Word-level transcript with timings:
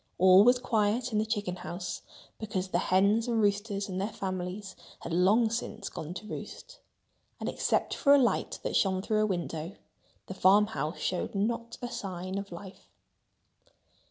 All 0.17 0.43
was 0.43 0.57
quiet 0.57 1.11
in 1.11 1.19
the 1.19 1.27
chicken 1.27 1.57
house 1.57 2.01
because 2.39 2.69
the 2.69 2.79
hens 2.89 3.27
and 3.27 3.39
roosters 3.39 3.87
and 3.87 4.01
their 4.01 4.07
families 4.11 4.75
had 5.01 5.13
long 5.13 5.51
since 5.51 5.89
gone 5.89 6.15
to 6.15 6.25
roost. 6.25 6.79
And 7.39 7.47
except 7.47 7.93
for 7.93 8.11
a 8.11 8.17
light 8.17 8.57
that 8.63 8.75
shone 8.75 9.03
through 9.03 9.21
a 9.21 9.27
window, 9.27 9.75
the 10.25 10.33
farmhouse 10.33 10.97
showed 10.97 11.35
not 11.35 11.77
a 11.83 11.87
sign 11.87 12.39
of 12.39 12.51
life. 12.51 12.87